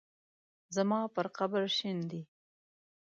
زما 0.75 0.99
پر 1.15 1.27
قبر 1.37 1.61
شیندي 1.77 2.21